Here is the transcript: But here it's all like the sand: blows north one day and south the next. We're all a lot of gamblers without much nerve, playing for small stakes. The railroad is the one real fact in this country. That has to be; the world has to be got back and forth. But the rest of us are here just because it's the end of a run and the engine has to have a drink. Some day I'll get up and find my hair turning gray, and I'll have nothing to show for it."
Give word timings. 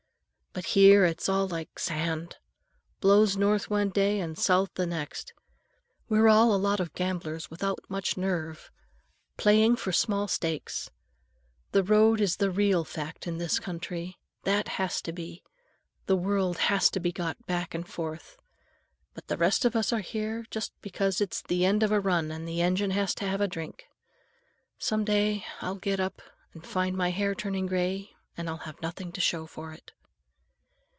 But 0.53 0.65
here 0.65 1.05
it's 1.05 1.29
all 1.29 1.47
like 1.47 1.73
the 1.75 1.79
sand: 1.79 2.35
blows 2.99 3.37
north 3.37 3.69
one 3.69 3.87
day 3.89 4.19
and 4.19 4.37
south 4.37 4.69
the 4.73 4.85
next. 4.85 5.33
We're 6.09 6.27
all 6.27 6.53
a 6.53 6.59
lot 6.59 6.81
of 6.81 6.93
gamblers 6.93 7.49
without 7.49 7.79
much 7.87 8.17
nerve, 8.17 8.69
playing 9.37 9.77
for 9.77 9.93
small 9.93 10.27
stakes. 10.27 10.91
The 11.71 11.83
railroad 11.83 12.19
is 12.19 12.35
the 12.35 12.47
one 12.49 12.55
real 12.57 12.83
fact 12.83 13.27
in 13.27 13.37
this 13.37 13.61
country. 13.61 14.17
That 14.43 14.67
has 14.75 15.01
to 15.03 15.13
be; 15.13 15.41
the 16.05 16.17
world 16.17 16.57
has 16.57 16.89
to 16.89 16.99
be 16.99 17.13
got 17.13 17.45
back 17.45 17.73
and 17.73 17.87
forth. 17.87 18.37
But 19.13 19.27
the 19.27 19.37
rest 19.37 19.63
of 19.63 19.73
us 19.73 19.93
are 19.93 19.99
here 20.01 20.45
just 20.51 20.73
because 20.81 21.21
it's 21.21 21.41
the 21.41 21.63
end 21.65 21.81
of 21.81 21.93
a 21.93 22.01
run 22.01 22.29
and 22.29 22.45
the 22.45 22.61
engine 22.61 22.91
has 22.91 23.15
to 23.15 23.25
have 23.25 23.39
a 23.39 23.47
drink. 23.47 23.85
Some 24.77 25.05
day 25.05 25.45
I'll 25.61 25.75
get 25.77 26.01
up 26.01 26.21
and 26.53 26.65
find 26.67 26.97
my 26.97 27.11
hair 27.11 27.35
turning 27.35 27.67
gray, 27.67 28.17
and 28.35 28.49
I'll 28.49 28.57
have 28.67 28.81
nothing 28.81 29.13
to 29.13 29.21
show 29.21 29.45
for 29.45 29.71
it." 29.71 29.93